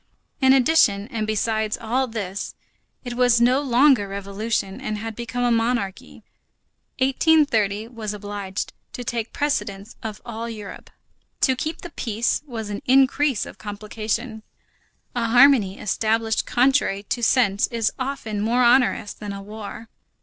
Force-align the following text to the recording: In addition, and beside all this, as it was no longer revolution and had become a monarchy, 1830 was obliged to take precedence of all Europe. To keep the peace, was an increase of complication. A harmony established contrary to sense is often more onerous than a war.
In 0.41 0.51
addition, 0.51 1.07
and 1.09 1.27
beside 1.27 1.77
all 1.77 2.07
this, 2.07 2.55
as 3.05 3.11
it 3.11 3.13
was 3.15 3.39
no 3.39 3.61
longer 3.61 4.07
revolution 4.07 4.81
and 4.81 4.97
had 4.97 5.15
become 5.15 5.43
a 5.43 5.51
monarchy, 5.51 6.23
1830 6.97 7.87
was 7.89 8.11
obliged 8.11 8.73
to 8.93 9.03
take 9.03 9.31
precedence 9.31 9.95
of 10.01 10.19
all 10.25 10.49
Europe. 10.49 10.89
To 11.41 11.55
keep 11.55 11.81
the 11.83 11.91
peace, 11.91 12.41
was 12.47 12.71
an 12.71 12.81
increase 12.87 13.45
of 13.45 13.59
complication. 13.59 14.41
A 15.13 15.25
harmony 15.27 15.77
established 15.77 16.47
contrary 16.47 17.03
to 17.03 17.21
sense 17.21 17.67
is 17.67 17.91
often 17.99 18.41
more 18.41 18.63
onerous 18.63 19.13
than 19.13 19.33
a 19.33 19.41
war. 19.43 19.87